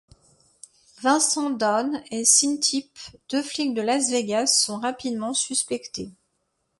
Vincent 1.03 1.51
Downs 1.51 2.01
et 2.09 2.25
Sean 2.25 2.57
Tip, 2.57 2.97
deux 3.29 3.43
flics 3.43 3.75
de 3.75 3.83
Las 3.83 4.09
Vegas, 4.09 4.47
sont 4.47 4.79
rapidement 4.79 5.35
suspectés. 5.35 6.09